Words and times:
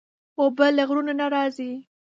اوبه 0.39 0.67
له 0.77 0.83
غرونو 0.89 1.13
نه 1.19 1.25
راځي. 1.35 1.71